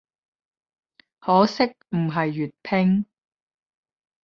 [1.19, 3.05] 可惜唔係粵拼